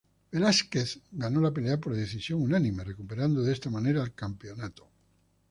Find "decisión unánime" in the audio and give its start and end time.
1.95-2.83